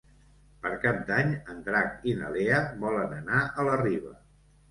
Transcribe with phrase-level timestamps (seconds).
[0.61, 4.15] Per Cap d'Any en Drac i na Lea volen anar a la Riba.